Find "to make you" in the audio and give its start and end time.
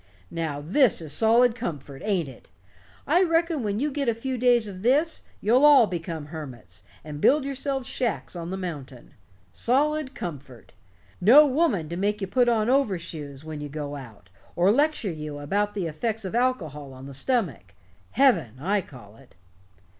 11.89-12.25